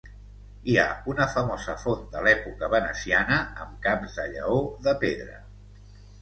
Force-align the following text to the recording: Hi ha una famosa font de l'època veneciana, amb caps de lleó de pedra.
Hi 0.71 0.77
ha 0.83 0.85
una 1.11 1.27
famosa 1.33 1.75
font 1.81 2.01
de 2.15 2.23
l'època 2.27 2.69
veneciana, 2.75 3.37
amb 3.67 3.77
caps 3.85 4.17
de 4.17 4.27
lleó 4.33 4.57
de 4.89 4.97
pedra. 5.05 5.39